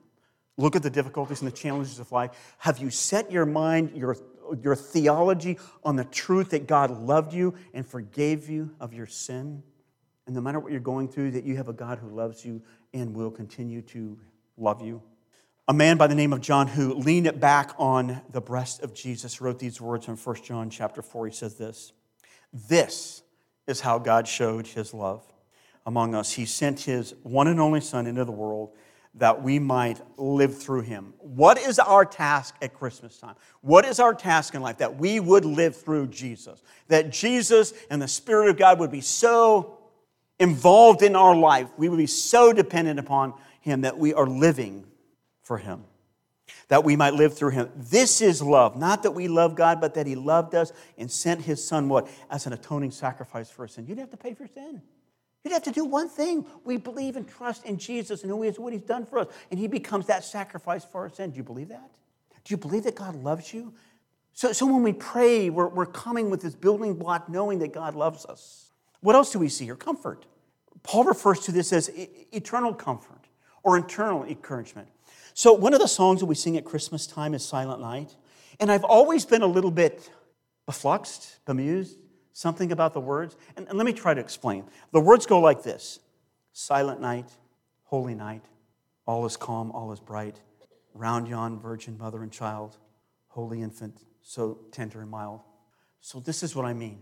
[0.58, 2.32] look at the difficulties and the challenges of life?
[2.58, 4.18] Have you set your mind, your,
[4.62, 9.64] your theology on the truth that God loved you and forgave you of your sin?
[10.26, 12.62] And no matter what you're going through, that you have a God who loves you
[12.94, 14.20] and will continue to
[14.58, 15.02] love you.
[15.70, 18.96] A man by the name of John who leaned it back on the breast of
[18.96, 21.28] Jesus wrote these words in 1 John chapter 4.
[21.28, 21.94] He says this
[22.52, 23.22] This
[23.68, 25.24] is how God showed his love
[25.86, 26.32] among us.
[26.32, 28.72] He sent his one and only Son into the world
[29.14, 31.14] that we might live through him.
[31.20, 33.36] What is our task at Christmas time?
[33.62, 34.80] What is our task in life?
[34.80, 36.64] That we would live through Jesus.
[36.88, 39.78] That Jesus and the Spirit of God would be so
[40.40, 44.89] involved in our life, we would be so dependent upon him that we are living
[45.50, 45.84] for him.
[46.68, 47.72] That we might live through him.
[47.76, 48.78] This is love.
[48.78, 52.08] Not that we love God, but that he loved us and sent his son what?
[52.30, 53.88] As an atoning sacrifice for our sin.
[53.88, 54.84] You didn't have to pay for sin.
[55.44, 56.46] You'd have to do one thing.
[56.66, 59.28] We believe and trust in Jesus and who He is, what He's done for us.
[59.50, 61.32] And He becomes that sacrifice for our sin.
[61.32, 61.90] Do you believe that?
[62.44, 63.74] Do you believe that God loves you?
[64.34, 67.96] So, so when we pray, we're, we're coming with this building block knowing that God
[67.96, 68.70] loves us.
[69.02, 69.76] What else do we see here?
[69.76, 70.28] Comfort.
[70.84, 71.90] Paul refers to this as
[72.32, 73.26] eternal comfort
[73.64, 74.88] or internal encouragement.
[75.34, 78.16] So one of the songs that we sing at Christmas time is Silent Night.
[78.60, 80.10] And I've always been a little bit
[80.68, 81.98] befluxed, bemused,
[82.34, 83.36] something about the words.
[83.56, 84.66] And, and let me try to explain.
[84.92, 86.00] The words go like this
[86.52, 87.30] Silent night,
[87.84, 88.44] holy night,
[89.06, 90.40] all is calm, all is bright.
[90.94, 92.78] Round yon virgin mother and child,
[93.28, 95.42] holy infant, so tender and mild.
[96.02, 97.02] So, this is what I mean.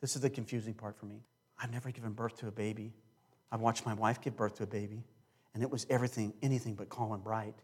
[0.00, 1.22] This is the confusing part for me.
[1.58, 2.92] I've never given birth to a baby.
[3.50, 5.04] I've watched my wife give birth to a baby,
[5.56, 7.54] and it was everything, anything but calm and bright.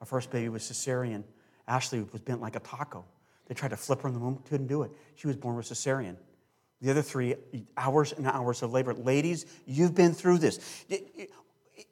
[0.00, 1.22] Our first baby was cesarean.
[1.68, 3.04] Ashley was bent like a taco.
[3.46, 4.90] They tried to flip her in the womb, couldn't do it.
[5.14, 6.16] She was born with cesarean.
[6.82, 7.36] The other three,
[7.76, 8.92] hours and hours of labor.
[8.92, 10.84] Ladies, you've been through this.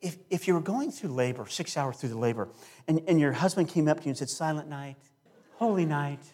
[0.03, 2.49] If, if you were going through labor, six hours through the labor,
[2.89, 4.97] and, and your husband came up to you and said, Silent night,
[5.55, 6.25] holy night,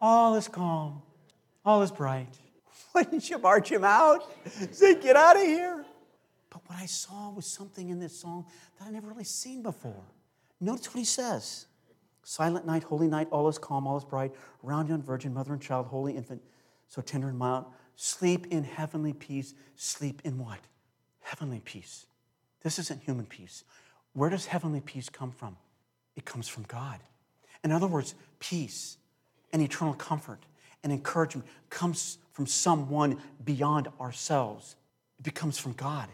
[0.00, 1.02] all is calm,
[1.64, 2.38] all is bright,
[2.94, 4.22] wouldn't you march him out?
[4.70, 5.84] Say, Get out of here.
[6.52, 8.44] But what I saw was something in this song
[8.78, 10.04] that I never really seen before.
[10.60, 11.66] Notice what he says
[12.24, 14.32] Silent night, holy night, all is calm, all is bright.
[14.62, 16.42] Around yon virgin, mother and child, holy infant,
[16.88, 17.64] so tender and mild.
[17.96, 19.54] Sleep in heavenly peace.
[19.76, 20.60] Sleep in what?
[21.20, 22.06] Heavenly peace.
[22.62, 23.64] This isn't human peace.
[24.12, 25.56] Where does heavenly peace come from?
[26.16, 27.00] It comes from God.
[27.64, 28.98] In other words, peace
[29.52, 30.40] and eternal comfort
[30.84, 34.76] and encouragement comes from someone beyond ourselves.
[35.18, 36.08] It becomes from God.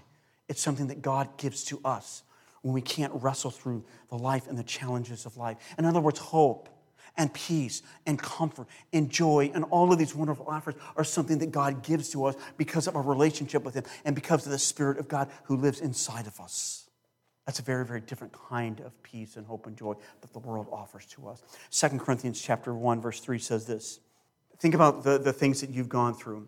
[0.49, 2.23] It's something that God gives to us
[2.63, 5.59] when we can't wrestle through the life and the challenges of life.
[5.79, 6.69] In other words, hope
[7.17, 11.51] and peace and comfort and joy and all of these wonderful offers are something that
[11.51, 14.99] God gives to us because of our relationship with Him and because of the Spirit
[14.99, 16.89] of God who lives inside of us.
[17.45, 20.69] That's a very, very different kind of peace and hope and joy that the world
[20.71, 21.43] offers to us.
[21.71, 24.01] 2 Corinthians chapter 1, verse 3 says this.
[24.59, 26.47] Think about the, the things that you've gone through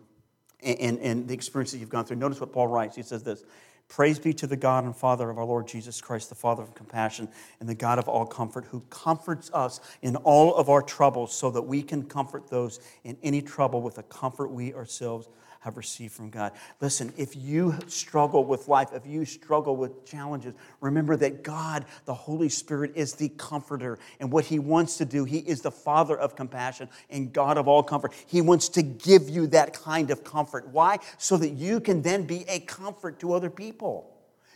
[0.61, 2.17] and, and, and the experiences you've gone through.
[2.17, 2.95] Notice what Paul writes.
[2.95, 3.43] He says this
[3.91, 6.73] Praise be to the God and Father of our Lord Jesus Christ, the Father of
[6.73, 7.27] compassion
[7.59, 11.51] and the God of all comfort, who comforts us in all of our troubles so
[11.51, 15.27] that we can comfort those in any trouble with the comfort we ourselves
[15.61, 16.51] have received from God.
[16.81, 22.13] Listen, if you struggle with life, if you struggle with challenges, remember that God, the
[22.13, 23.99] Holy Spirit, is the comforter.
[24.19, 27.67] And what He wants to do, He is the Father of compassion and God of
[27.67, 28.13] all comfort.
[28.27, 30.67] He wants to give you that kind of comfort.
[30.69, 30.97] Why?
[31.17, 34.11] So that you can then be a comfort to other people.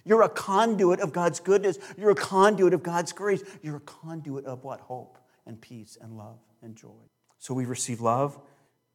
[0.06, 1.78] You're a conduit of God's goodness.
[1.98, 3.44] You're a conduit of God's grace.
[3.62, 4.80] You're a conduit of what?
[4.80, 6.90] Hope and peace and love and joy.
[7.38, 8.40] So we receive love,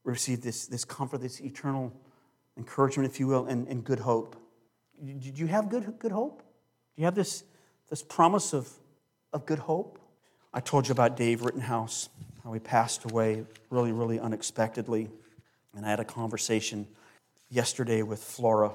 [0.05, 1.93] receive this, this comfort, this eternal
[2.57, 4.37] encouragement, if you will, and, and good hope.
[5.03, 6.39] Did you have good, good hope?
[6.41, 7.45] Do you have this,
[7.89, 8.69] this promise of,
[9.33, 9.99] of good hope?
[10.53, 12.09] I told you about Dave Rittenhouse,
[12.45, 15.09] how he passed away really, really unexpectedly.
[15.77, 16.87] And I had a conversation
[17.49, 18.73] yesterday with Flora,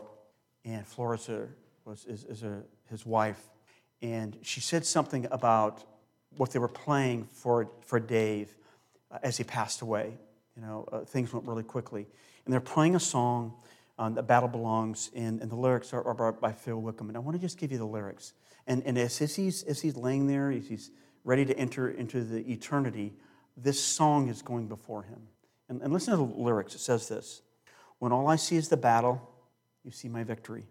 [0.64, 1.20] and Flora
[1.84, 3.42] was, is, is a, his wife.
[4.02, 5.84] And she said something about
[6.38, 8.56] what they were playing for, for Dave
[9.12, 10.18] uh, as he passed away.
[10.56, 12.08] You know, uh, things went really quickly.
[12.46, 13.54] And they're playing a song,
[14.00, 17.10] um, The Battle Belongs, and, and the lyrics are, are, by Phil Wickham.
[17.10, 18.34] And I want to just give you the lyrics.
[18.68, 20.92] And, and as, as, he's, as he's laying there, as he's
[21.24, 23.14] ready to enter into the eternity,
[23.58, 25.22] this song is going before him.
[25.70, 26.76] And, and listen to the lyrics.
[26.76, 27.42] It says this
[28.00, 29.30] When all I see is the battle,
[29.84, 30.66] you see my victory.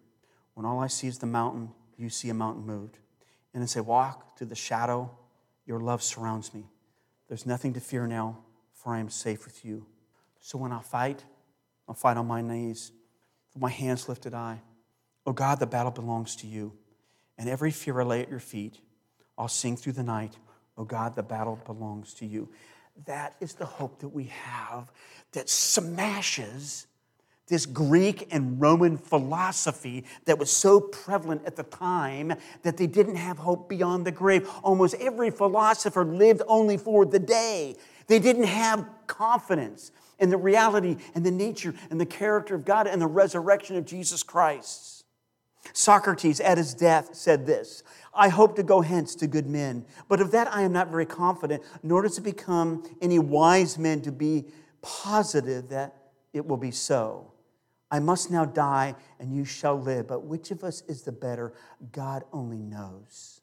[0.55, 2.99] When all I see is the mountain, you see a mountain moved.
[3.53, 5.11] And as I walk through the shadow,
[5.67, 6.65] your love surrounds me.
[7.29, 8.39] There's nothing to fear now
[8.85, 9.87] for I am safe with you.
[10.41, 11.25] So when I fight,
[11.89, 12.93] I'll fight on my knees,
[13.55, 14.61] with my hands lifted high.
[15.27, 16.75] Oh God, the battle belongs to you.
[17.39, 18.79] And every fear I lay at your feet,
[19.39, 20.37] I'll sing through the night.
[20.77, 22.51] Oh God, the battle belongs to you.
[23.07, 24.93] That is the hope that we have
[25.33, 26.87] that smashes
[27.47, 33.17] this Greek and Roman philosophy that was so prevalent at the time that they didn't
[33.17, 34.49] have hope beyond the grave.
[34.63, 37.77] Almost every philosopher lived only for the day.
[38.07, 42.87] They didn't have confidence in the reality and the nature and the character of God
[42.87, 45.05] and the resurrection of Jesus Christ.
[45.73, 50.21] Socrates, at his death, said this I hope to go hence to good men, but
[50.21, 54.13] of that I am not very confident, nor does it become any wise men to
[54.13, 54.47] be
[54.83, 55.97] positive that
[56.33, 57.33] it will be so.
[57.91, 60.09] I must now die, and you shall live.
[60.09, 61.55] But which of us is the better?
[61.93, 63.41] God only knows.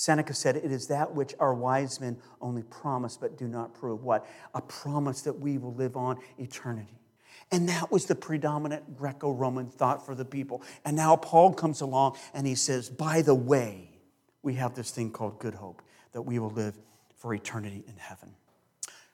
[0.00, 4.02] Seneca said, It is that which our wise men only promise but do not prove.
[4.02, 4.26] What?
[4.54, 6.98] A promise that we will live on eternity.
[7.52, 10.62] And that was the predominant Greco Roman thought for the people.
[10.86, 13.90] And now Paul comes along and he says, By the way,
[14.42, 15.82] we have this thing called good hope,
[16.12, 16.78] that we will live
[17.16, 18.30] for eternity in heaven.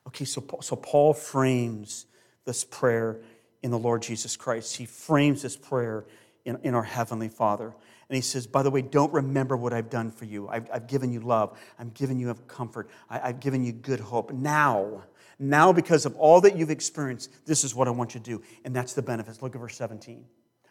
[0.06, 2.06] Okay, so, so Paul frames
[2.44, 3.18] this prayer
[3.60, 4.76] in the Lord Jesus Christ.
[4.76, 6.04] He frames this prayer
[6.44, 7.74] in, in our Heavenly Father.
[8.08, 10.48] And he says, By the way, don't remember what I've done for you.
[10.48, 14.32] I've, I've given you love, I've given you comfort, I, I've given you good hope.
[14.32, 15.04] Now,
[15.38, 18.42] now, because of all that you've experienced, this is what I want you to do.
[18.64, 19.42] And that's the benefits.
[19.42, 20.24] Look at verse 17.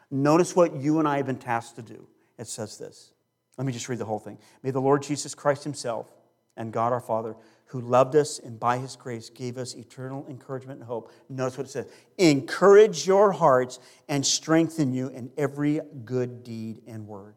[0.09, 2.07] Notice what you and I have been tasked to do.
[2.37, 3.11] It says this.
[3.57, 4.37] Let me just read the whole thing.
[4.63, 6.07] May the Lord Jesus Christ Himself
[6.57, 7.35] and God our Father,
[7.67, 11.11] who loved us and by his grace gave us eternal encouragement and hope.
[11.29, 11.87] Notice what it says
[12.17, 17.35] encourage your hearts and strengthen you in every good deed and word.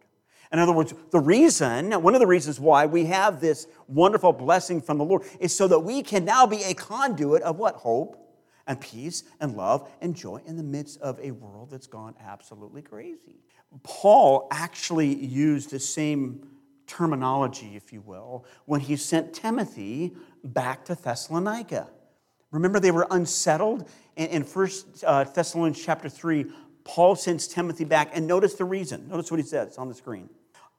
[0.53, 4.81] In other words, the reason, one of the reasons why we have this wonderful blessing
[4.81, 7.75] from the Lord is so that we can now be a conduit of what?
[7.75, 8.25] Hope
[8.67, 12.81] and peace and love and joy in the midst of a world that's gone absolutely
[12.81, 13.41] crazy.
[13.83, 16.47] Paul actually used the same
[16.89, 21.89] terminology, if you will, when he sent Timothy back to Thessalonica.
[22.51, 23.89] Remember, they were unsettled.
[24.17, 24.71] In 1
[25.07, 26.47] uh, Thessalonians chapter 3,
[26.83, 29.09] Paul sends Timothy back, and notice the reason.
[29.09, 30.29] Notice what he says on the screen.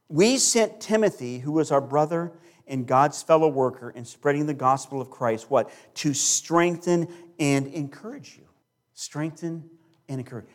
[0.09, 2.33] We sent Timothy, who was our brother
[2.67, 5.71] and God's fellow worker in spreading the gospel of Christ, what?
[5.95, 7.07] To strengthen
[7.39, 8.45] and encourage you.
[8.93, 9.69] Strengthen
[10.07, 10.47] and encourage.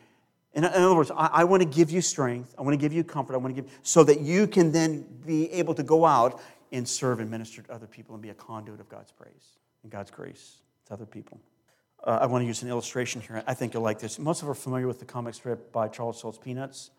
[0.55, 2.55] In, other words, I, I want to give you strength.
[2.57, 3.33] I want to give you comfort.
[3.33, 6.41] I want to give so that you can then be able to go out
[6.71, 9.91] and serve and minister to other people and be a conduit of God's praise and
[9.91, 11.39] God's grace to other people.
[12.03, 13.43] Uh, I want to use an illustration here.
[13.45, 14.17] I think you'll like this.
[14.17, 16.91] Most of us are familiar with the comic strip by Charles Schulz Peanuts.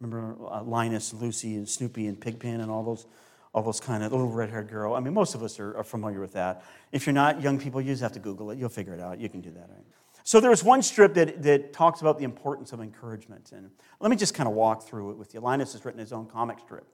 [0.00, 3.06] Remember uh, Linus, and Lucy, and Snoopy, and Pigpen, and all those,
[3.52, 4.94] all those kind of little red-haired girl.
[4.94, 6.64] I mean, most of us are, are familiar with that.
[6.92, 8.58] If you're not, young people, you just have to Google it.
[8.58, 9.18] You'll figure it out.
[9.18, 9.86] You can do that, right?
[10.30, 13.50] So there's one strip that, that talks about the importance of encouragement.
[13.50, 15.40] And let me just kind of walk through it with you.
[15.40, 16.86] Linus has written his own comic strip.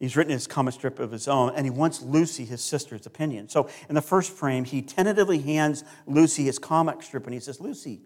[0.00, 3.48] He's written his comic strip of his own, and he wants Lucy, his sister's opinion.
[3.48, 7.60] So in the first frame, he tentatively hands Lucy his comic strip, and he says,
[7.60, 8.00] Lucy,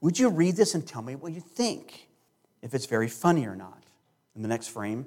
[0.00, 2.08] would you read this and tell me what you think,
[2.62, 3.82] if it's very funny or not?
[4.34, 5.04] In the next frame,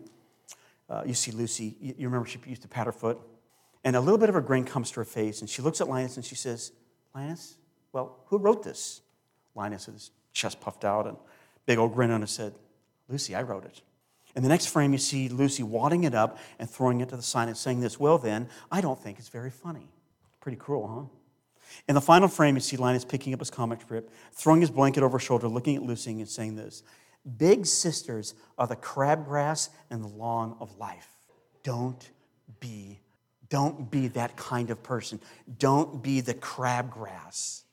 [0.88, 3.18] uh, you see Lucy, you, you remember she used to pat her foot,
[3.84, 5.90] and a little bit of a grin comes to her face, and she looks at
[5.90, 6.74] Linus and she says,
[7.16, 7.56] Linus,
[7.92, 9.02] well, who wrote this?
[9.56, 11.18] Linus his chest puffed out and
[11.66, 12.54] big old grin on his head.
[13.08, 13.82] Lucy, I wrote it.
[14.36, 17.24] In the next frame, you see Lucy wadding it up and throwing it to the
[17.24, 19.90] sign and saying this, Well, then, I don't think it's very funny.
[20.42, 21.20] Pretty cruel, huh?
[21.88, 25.04] In the final frame, you see Linus picking up his comic strip, throwing his blanket
[25.04, 26.84] over his shoulder, looking at Lucy and saying this
[27.38, 31.10] Big sisters are the crabgrass and the lawn of life.
[31.64, 32.10] Don't
[32.60, 33.00] be,
[33.50, 35.20] don't be that kind of person.
[35.58, 37.64] Don't be the crabgrass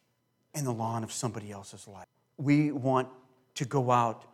[0.55, 2.07] in the lawn of somebody else's life.
[2.37, 3.09] We want
[3.55, 4.25] to go out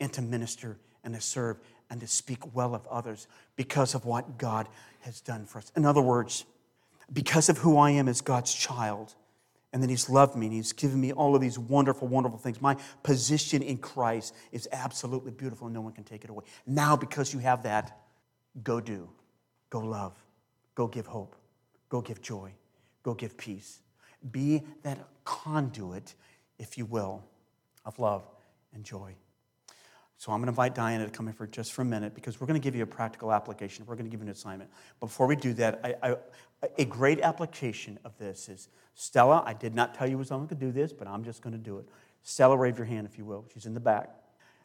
[0.00, 1.58] and to minister and to serve
[1.90, 4.68] and to speak well of others because of what God
[5.00, 5.72] has done for us.
[5.76, 6.44] In other words,
[7.12, 9.14] because of who I am as God's child,
[9.72, 12.62] and that He's loved me and He's given me all of these wonderful, wonderful things.
[12.62, 16.44] My position in Christ is absolutely beautiful and no one can take it away.
[16.66, 17.98] Now, because you have that,
[18.62, 19.06] go do,
[19.68, 20.14] go love,
[20.74, 21.36] go give hope,
[21.90, 22.52] go give joy,
[23.02, 23.80] go give peace.
[24.30, 26.14] Be that conduit,
[26.58, 27.22] if you will,
[27.84, 28.26] of love
[28.72, 29.14] and joy.
[30.18, 32.40] So I'm going to invite Diana to come in for just for a minute because
[32.40, 33.84] we're going to give you a practical application.
[33.86, 34.70] We're going to give you an assignment.
[34.98, 36.16] Before we do that, I, I,
[36.78, 39.42] a great application of this is Stella.
[39.44, 41.58] I did not tell you was going to do this, but I'm just going to
[41.58, 41.86] do it.
[42.22, 43.44] Stella, wave your hand if you will.
[43.52, 44.08] She's in the back.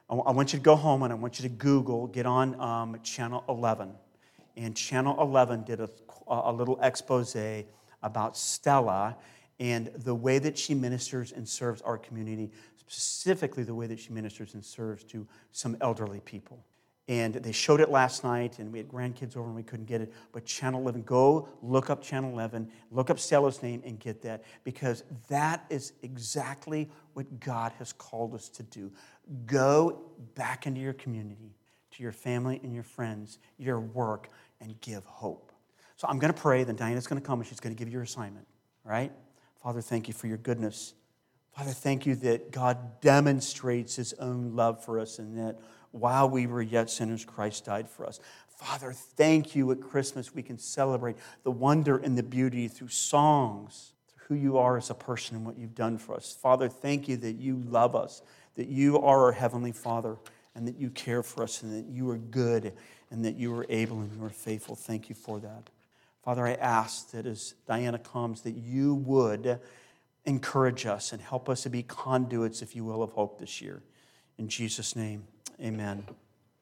[0.10, 2.58] I, I want you to go home and I want you to Google, get on
[2.62, 3.92] um, channel 11.
[4.56, 5.90] And channel 11 did a,
[6.28, 7.36] a little expose
[8.04, 9.18] about Stella
[9.62, 14.12] and the way that she ministers and serves our community, specifically the way that she
[14.12, 16.66] ministers and serves to some elderly people.
[17.08, 20.02] And they showed it last night, and we had grandkids over and we couldn't get
[20.02, 20.12] it.
[20.32, 24.44] But Channel 11, go look up Channel 11, look up Stella's name, and get that
[24.64, 28.92] because that is exactly what God has called us to do.
[29.46, 30.02] Go
[30.34, 31.54] back into your community,
[31.92, 35.52] to your family and your friends, your work, and give hope.
[35.98, 37.90] So I'm going to pray, then Diana's going to come and she's going to give
[37.90, 38.48] you your assignment,
[38.84, 39.12] right?
[39.62, 40.94] Father, thank you for your goodness.
[41.56, 45.60] Father, thank you that God demonstrates his own love for us and that
[45.92, 48.20] while we were yet sinners, Christ died for us.
[48.48, 53.94] Father, thank you at Christmas we can celebrate the wonder and the beauty through songs,
[54.08, 56.38] through who you are as a person and what you've done for us.
[56.42, 58.22] Father, thank you that you love us,
[58.56, 60.18] that you are our Heavenly Father,
[60.56, 62.74] and that you care for us, and that you are good,
[63.10, 64.76] and that you are able and you are faithful.
[64.76, 65.70] Thank you for that.
[66.24, 69.60] Father, I ask that as Diana comes, that you would
[70.26, 73.82] encourage us and help us to be conduits, if you will, of hope this year.
[74.38, 75.24] In Jesus' name,
[75.60, 76.04] amen.